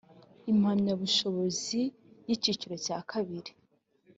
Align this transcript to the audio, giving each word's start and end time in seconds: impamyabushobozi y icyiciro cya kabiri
impamyabushobozi 0.51 1.81
y 2.27 2.31
icyiciro 2.35 2.75
cya 2.85 2.99
kabiri 3.11 3.51